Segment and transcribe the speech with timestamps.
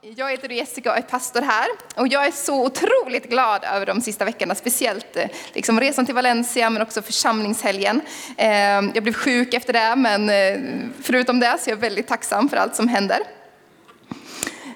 [0.00, 1.66] Jag heter Jessica och är pastor här.
[1.96, 6.14] Och jag är så otroligt glad över de sista veckorna, speciellt eh, liksom resan till
[6.14, 8.00] Valencia men också församlingshelgen.
[8.36, 12.48] Ehm, jag blev sjuk efter det, men eh, förutom det så är jag väldigt tacksam
[12.48, 13.18] för allt som händer.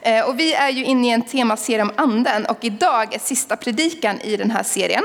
[0.02, 3.56] Eh, och vi är ju inne i en temaserie om anden och idag är sista
[3.56, 5.04] predikan i den här serien.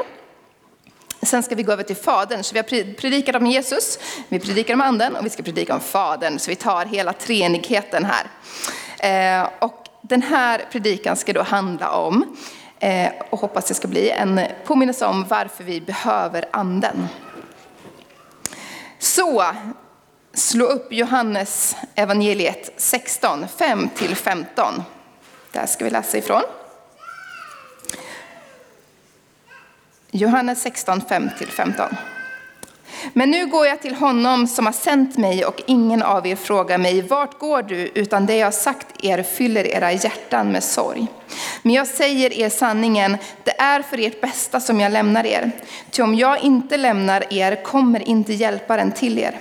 [1.22, 4.00] Sen ska vi gå över till Fadern, så vi har predikat om Jesus,
[4.30, 8.06] vi predikar om anden och vi ska predika om Fadern, så vi tar hela treenigheten
[8.06, 9.52] här.
[9.60, 12.36] Och den här predikan ska då handla om,
[12.80, 17.08] eh, och hoppas det ska bli, en påminnelse om varför vi behöver anden.
[19.00, 19.46] Så,
[20.34, 24.84] slå upp Johannes evangeliet 16, 5-15.
[25.52, 26.44] Där ska vi läsa ifrån.
[30.12, 31.96] Johannes 16, 5-15.
[33.14, 36.78] Men nu går jag till honom som har sänt mig och ingen av er frågar
[36.78, 37.92] mig, vart går du?
[37.96, 41.08] Utan det jag har sagt er fyller era hjärtan med sorg.
[41.62, 45.52] Men jag säger er sanningen, det är för ert bästa som jag lämnar er.
[45.92, 49.40] Ty om jag inte lämnar er kommer inte hjälparen till er.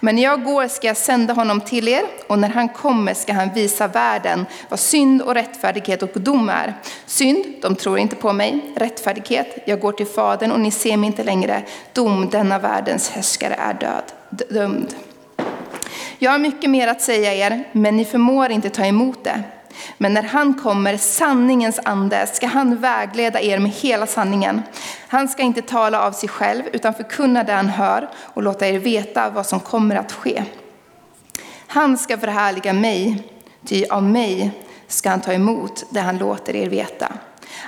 [0.00, 3.32] Men när jag går ska jag sända honom till er och när han kommer ska
[3.32, 6.74] han visa världen vad synd och rättfärdighet och dom är.
[7.06, 8.60] Synd, de tror inte på mig.
[8.76, 11.62] Rättfärdighet, jag går till Fadern och ni ser mig inte längre.
[11.92, 14.12] Dom, denna världens härskare är död,
[14.48, 14.94] dömd.
[16.18, 19.42] Jag har mycket mer att säga er, men ni förmår inte ta emot det.
[19.98, 24.62] Men när han kommer, sanningens ande, ska han vägleda er med hela sanningen.
[25.08, 28.78] Han ska inte tala av sig själv utan förkunna det han hör och låta er
[28.78, 30.44] veta vad som kommer att ske.
[31.66, 33.22] Han ska förhärliga mig,
[33.66, 34.50] ty av mig
[34.86, 37.12] ska han ta emot det han låter er veta.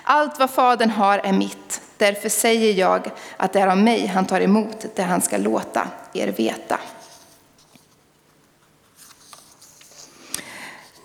[0.03, 4.27] Allt vad Fadern har är mitt, därför säger jag att det är av mig han
[4.27, 6.78] tar emot det han ska låta er veta.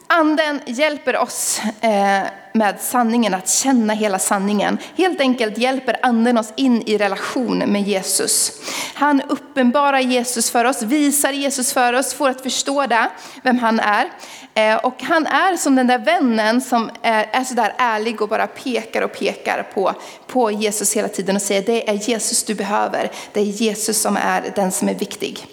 [0.07, 4.77] Anden hjälper oss eh, med sanningen, att känna hela sanningen.
[4.95, 8.51] Helt enkelt hjälper anden oss in i relation med Jesus.
[8.93, 13.09] Han uppenbarar Jesus för oss, visar Jesus för oss, får att förstå det,
[13.43, 14.09] vem han är.
[14.53, 18.47] Eh, och han är som den där vännen som eh, är sådär ärlig och bara
[18.47, 19.93] pekar och pekar på,
[20.27, 24.17] på Jesus hela tiden och säger det är Jesus du behöver, det är Jesus som
[24.17, 25.45] är den som är viktig.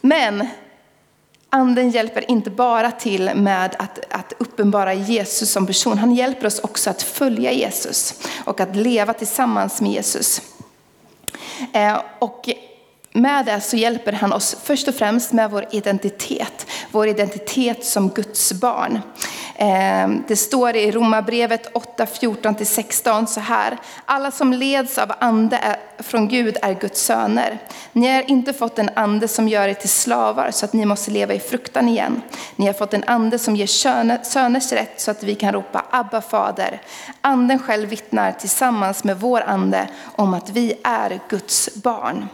[0.00, 0.48] Men
[1.54, 6.58] Anden hjälper inte bara till med att, att uppenbara Jesus som person, han hjälper oss
[6.58, 10.42] också att följa Jesus och att leva tillsammans med Jesus.
[11.72, 12.48] Eh, och
[13.12, 18.08] med det så hjälper han oss först och främst med vår identitet, vår identitet som
[18.08, 19.00] Guds barn.
[19.56, 23.78] Ehm, det står i Romarbrevet 8, 14-16 så här.
[24.04, 27.58] Alla som leds av ande från Gud är Guds söner.
[27.92, 31.10] Ni har inte fått en ande som gör er till slavar så att ni måste
[31.10, 32.22] leva i fruktan igen.
[32.56, 33.66] Ni har fått en ande som ger
[34.24, 36.80] söners rätt så att vi kan ropa Abba fader.
[37.20, 42.28] Anden själv vittnar tillsammans med vår ande om att vi är Guds barn.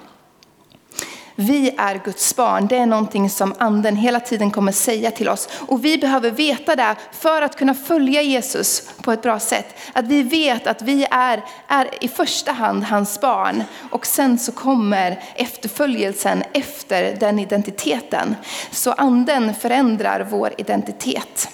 [1.41, 2.67] Vi är Guds barn.
[2.67, 5.49] Det är någonting som anden hela tiden kommer säga till oss.
[5.67, 9.75] Och vi behöver veta det för att kunna följa Jesus på ett bra sätt.
[9.93, 13.65] Att vi vet att vi är, är i första hand hans barn.
[13.91, 18.37] Och sen så kommer efterföljelsen efter den identiteten.
[18.71, 21.49] Så anden förändrar vår identitet.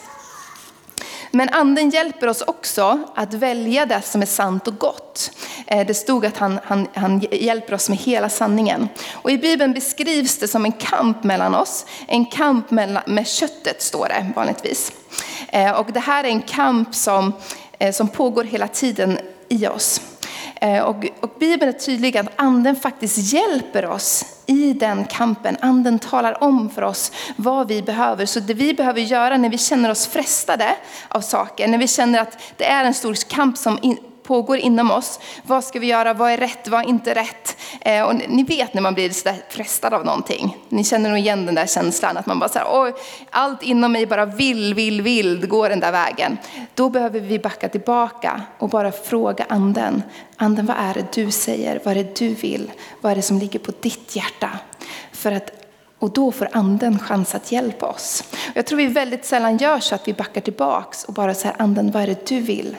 [1.37, 5.31] Men anden hjälper oss också att välja det som är sant och gott.
[5.67, 8.89] Eh, det stod att han, han, han hjälper oss med hela sanningen.
[9.13, 11.87] Och i Bibeln beskrivs det som en kamp mellan oss.
[12.07, 14.93] En kamp med köttet står det vanligtvis.
[15.49, 17.33] Eh, och det här är en kamp som,
[17.79, 20.01] eh, som pågår hela tiden i oss.
[20.67, 25.57] Eh, och, och Bibeln är tydlig att anden faktiskt hjälper oss i den kampen.
[25.61, 28.27] Anden talar om för oss vad vi behöver.
[28.27, 30.77] Så det vi behöver göra när vi känner oss frestade
[31.09, 33.79] av saker, när vi känner att det är en stor kamp som
[34.27, 35.21] pågår inom oss.
[35.43, 36.15] Vad ska vi göra?
[36.15, 36.69] Vad är rätt?
[36.69, 37.57] Vad är inte rätt?
[37.81, 40.57] Eh, och ni vet när man blir så där frestad av någonting.
[40.69, 42.93] Ni känner nog igen den där känslan att man bara så här, Oj,
[43.31, 46.39] allt inom mig bara vill, vill, vill gå den där vägen.
[46.75, 50.03] Då behöver vi backa tillbaka och bara fråga anden.
[50.37, 51.81] Anden, vad är det du säger?
[51.85, 52.73] Vad är det du vill?
[53.01, 54.51] Vad är det som ligger på ditt hjärta?
[55.13, 55.66] För att
[56.07, 58.25] och då får anden chans att hjälpa oss.
[58.55, 61.91] Jag tror vi väldigt sällan gör så att vi backar tillbaks och bara säger anden,
[61.91, 62.77] vad är det du vill?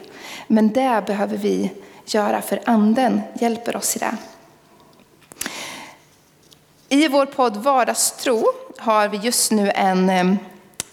[0.48, 1.72] Men det behöver vi
[2.06, 4.18] göra för anden hjälper oss i det.
[6.90, 8.44] I vår podd Vardagstro
[8.78, 10.38] har vi just nu en,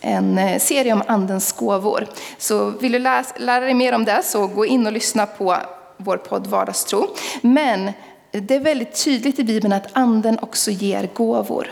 [0.00, 2.06] en eh, serie om andens gåvor.
[2.38, 5.56] Så vill du läsa, lära dig mer om det så gå in och lyssna på
[5.96, 7.08] vår podd Vardagstro.
[7.40, 7.92] Men
[8.30, 11.70] det är väldigt tydligt i Bibeln att anden också ger gåvor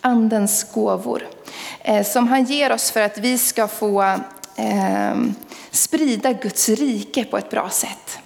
[0.00, 1.26] andens gåvor.
[1.80, 4.02] Eh, som han ger oss för att vi ska få
[4.56, 5.16] eh,
[5.70, 8.18] sprida Guds rike på ett bra sätt.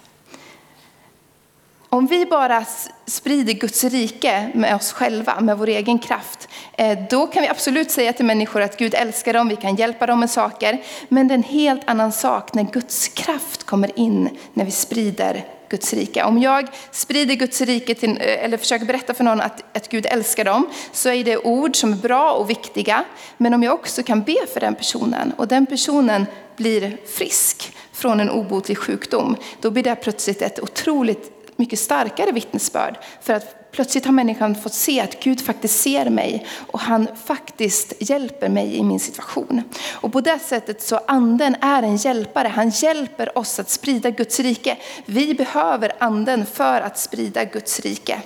[1.94, 2.64] Om vi bara
[3.06, 7.90] sprider Guds rike med oss själva, med vår egen kraft, eh, då kan vi absolut
[7.90, 10.82] säga till människor att Gud älskar dem, vi kan hjälpa dem med saker.
[11.08, 15.44] Men det är en helt annan sak när Guds kraft kommer in när vi sprider
[15.68, 16.24] Guds rike.
[16.24, 20.06] Om jag sprider Guds rike till, eh, eller försöker berätta för någon att, att Gud
[20.06, 23.04] älskar dem, så är det ord som är bra och viktiga.
[23.36, 28.20] Men om jag också kan be för den personen och den personen blir frisk från
[28.20, 32.98] en obotlig sjukdom, då blir det plötsligt ett otroligt mycket starkare vittnesbörd.
[33.20, 37.92] För att plötsligt har människan fått se att Gud faktiskt ser mig och han faktiskt
[37.98, 39.62] hjälper mig i min situation.
[39.92, 42.48] Och på det sättet så anden är en hjälpare.
[42.48, 44.76] Han hjälper oss att sprida Guds rike.
[45.06, 48.22] Vi behöver anden för att sprida Guds rike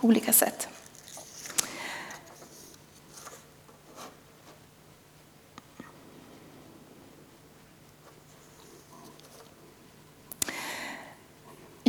[0.00, 0.68] på olika sätt.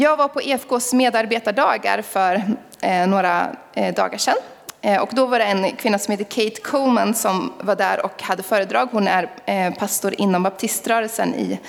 [0.04, 2.44] Jag var på EFKs medarbetardagar för
[2.82, 4.36] eh, några eh, dagar sedan.
[4.82, 8.22] Eh, och då var det en kvinna som heter Kate Coleman som var där och
[8.22, 8.90] hade föredrag.
[8.92, 11.60] Hon är pastor inom baptiströrelsen i,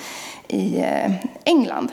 [0.47, 0.85] i
[1.43, 1.91] England.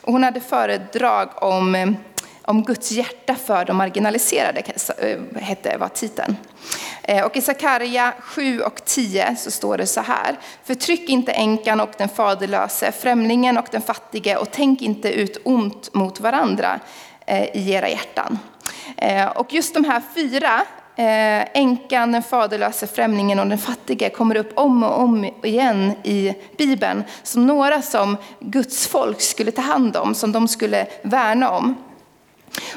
[0.00, 1.96] Och hon hade föredrag om,
[2.42, 4.62] om Guds hjärta för de marginaliserade,
[5.34, 6.36] hette, var titeln.
[7.02, 10.38] Eh, och i Sakarja 7 och 10 så står det så här.
[10.64, 15.94] Förtryck inte änkan och den faderlöse, främlingen och den fattige och tänk inte ut ont
[15.94, 16.80] mot varandra
[17.26, 18.38] eh, i era hjärtan.
[18.96, 20.62] Eh, och just de här fyra,
[21.54, 27.04] änkan, den faderlöse, främlingen och den fattige kommer upp om och om igen i Bibeln
[27.22, 31.74] som några som Guds folk skulle ta hand om, som de skulle värna om.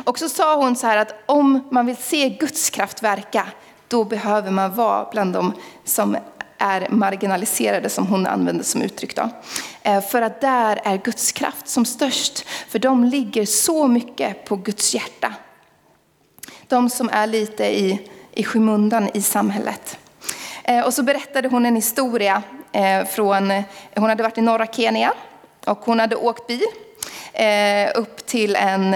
[0.03, 3.47] Och så sa hon så här att om man vill se Guds kraft verka,
[3.87, 5.53] då behöver man vara bland de
[5.83, 6.17] som
[6.57, 9.15] är marginaliserade, som hon använde som uttryck.
[9.15, 9.29] Då.
[9.83, 12.47] Eh, för att där är Guds kraft som störst.
[12.47, 15.33] För de ligger så mycket på Guds hjärta.
[16.67, 19.97] De som är lite i, i skymundan i samhället.
[20.63, 23.63] Eh, och så berättade hon en historia eh, från,
[23.95, 25.13] hon hade varit i norra Kenya
[25.65, 26.65] och hon hade åkt bil
[27.95, 28.93] upp till en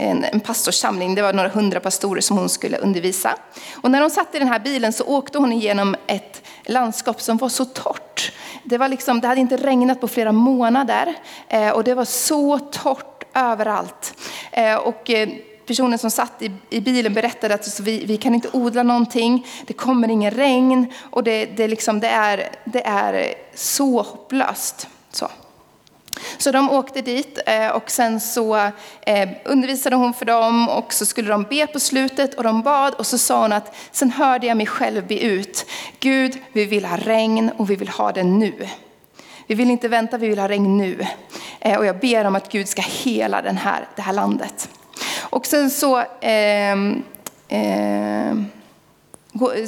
[0.00, 1.14] en, en pastorssamling.
[1.14, 3.36] Det var några hundra pastorer som hon skulle undervisa.
[3.72, 7.36] Och när hon satt i den här bilen så åkte hon igenom ett landskap som
[7.36, 8.32] var så torrt.
[8.64, 11.14] Det, var liksom, det hade inte regnat på flera månader
[11.48, 14.14] eh, och det var så torrt överallt.
[14.52, 15.28] Eh, och, eh,
[15.66, 19.72] personen som satt i, i bilen berättade att vi, vi, kan inte odla någonting, det
[19.72, 24.88] kommer ingen regn och det, det, liksom, det, är, det är så hopplöst.
[25.10, 25.28] Så.
[26.38, 28.56] Så de åkte dit eh, och sen så
[29.00, 32.94] eh, undervisade hon för dem och så skulle de be på slutet och de bad
[32.94, 35.66] och så sa hon att sen hörde jag mig själv be ut.
[36.00, 38.68] Gud, vi vill ha regn och vi vill ha det nu.
[39.46, 41.06] Vi vill inte vänta, vi vill ha regn nu.
[41.60, 44.68] Eh, och jag ber om att Gud ska hela den här, det här landet.
[45.20, 46.72] Och sen så, eh,
[47.48, 48.34] eh,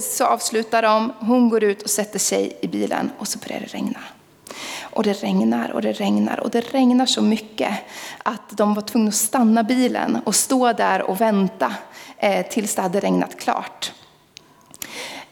[0.01, 3.67] så avslutar de, hon går ut och sätter sig i bilen och så börjar det
[3.67, 4.01] regna.
[4.93, 7.73] Och det regnar och det regnar och det regnar så mycket
[8.23, 11.75] att de var tvungna att stanna bilen och stå där och vänta
[12.17, 13.93] eh, tills det hade regnat klart.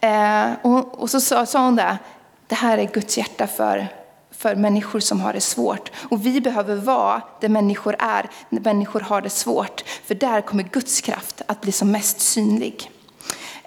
[0.00, 1.98] Eh, och, så sa hon det,
[2.46, 3.88] det här är Guds hjärta för,
[4.30, 5.90] för människor som har det svårt.
[6.10, 9.84] Och vi behöver vara där människor är när människor har det svårt.
[10.04, 12.90] För där kommer Guds kraft att bli som mest synlig.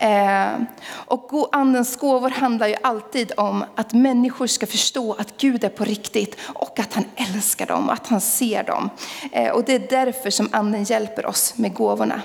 [0.03, 5.69] Eh, och andens gåvor handlar ju alltid om att människor ska förstå att Gud är
[5.69, 8.89] på riktigt och att han älskar dem, och att han ser dem.
[9.31, 12.22] Eh, och det är därför som anden hjälper oss med gåvorna.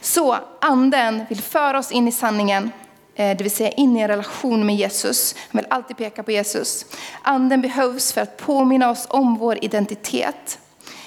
[0.00, 2.70] Så anden vill föra oss in i sanningen,
[3.14, 5.34] eh, det vill säga in i en relation med Jesus.
[5.38, 6.86] Han vill alltid peka på Jesus.
[7.22, 10.58] Anden behövs för att påminna oss om vår identitet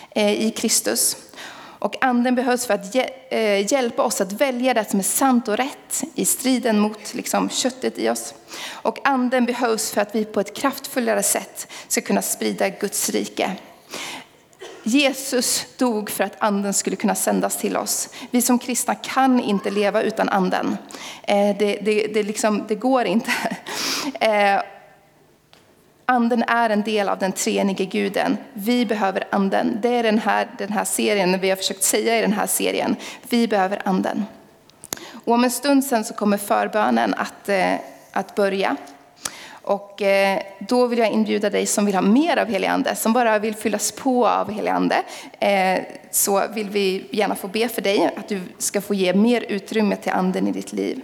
[0.10, 1.18] eh, i Kristus.
[1.84, 2.96] Och anden behövs för att
[3.30, 7.50] eh, hjälpa oss att välja det som är sant och rätt i striden mot liksom,
[7.50, 8.34] köttet i oss.
[8.72, 13.52] Och anden behövs för att vi på ett kraftfullare sätt ska kunna sprida Guds rike.
[14.84, 18.10] Jesus dog för att anden skulle kunna sändas till oss.
[18.32, 20.78] Vi som kristna kan inte leva utan anden.
[21.24, 23.32] Eh, det, det, det, liksom, det går inte.
[24.20, 24.62] Eh,
[26.06, 28.38] Anden är en del av den treenige guden.
[28.54, 29.80] Vi behöver anden.
[29.82, 32.96] Det är den här, den här serien, vi har försökt säga i den här serien.
[33.30, 34.26] Vi behöver anden.
[35.26, 37.74] Och om en stund sen så kommer förbönen att, eh,
[38.12, 38.76] att börja.
[39.64, 43.14] Och eh, då vill jag inbjuda dig som vill ha mer av helig ande, som
[43.14, 44.96] bara vill fyllas på av helig ande,
[45.40, 45.80] eh,
[46.12, 49.96] så vill vi gärna få be för dig, att du ska få ge mer utrymme
[49.96, 51.02] till anden i ditt liv.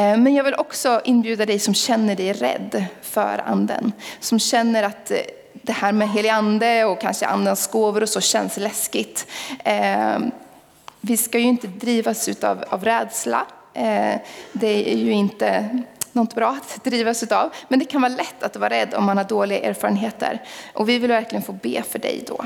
[0.00, 3.92] Eh, men jag vill också inbjuda dig som känner dig rädd för anden.
[4.20, 5.18] Som känner att eh,
[5.52, 9.26] det här med helig ande och kanske andens gåvor och så känns läskigt.
[9.64, 10.18] Eh,
[11.00, 13.46] vi ska ju inte drivas utav av rädsla.
[14.52, 15.68] Det är ju inte
[16.12, 17.50] något bra att drivas utav.
[17.68, 20.42] Men det kan vara lätt att vara rädd om man har dåliga erfarenheter.
[20.72, 22.44] Och vi vill verkligen få be för dig då.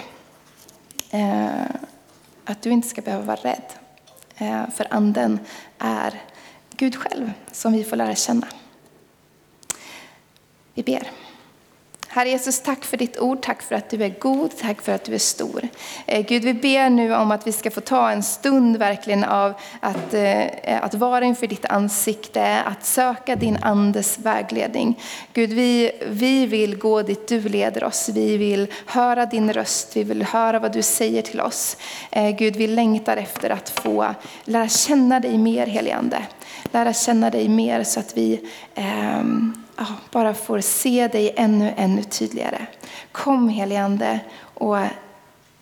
[2.44, 3.72] Att du inte ska behöva vara rädd.
[4.74, 5.40] För anden
[5.78, 6.20] är
[6.76, 8.46] Gud själv som vi får lära känna.
[10.74, 11.10] Vi ber.
[12.14, 15.04] Herre Jesus, tack för ditt ord, tack för att du är god, tack för att
[15.04, 15.68] du är stor.
[16.06, 19.54] Eh, Gud, vi ber nu om att vi ska få ta en stund verkligen av
[19.80, 25.00] att, eh, att vara inför ditt ansikte, att söka din andes vägledning.
[25.32, 30.02] Gud, vi, vi vill gå dit du leder oss, vi vill höra din röst, vi
[30.02, 31.76] vill höra vad du säger till oss.
[32.10, 34.14] Eh, Gud, vi längtar efter att få
[34.44, 36.22] lära känna dig mer, heligande.
[36.64, 38.40] Lära känna dig mer så att vi
[38.74, 39.24] eh,
[40.10, 42.66] bara får se dig ännu, ännu tydligare.
[43.12, 44.20] Kom heligande
[44.54, 44.78] och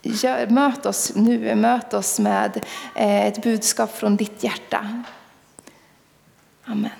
[0.03, 5.03] gör, möt oss nu, möt oss med eh, ett budskap från ditt hjärta.
[6.65, 6.91] Amen.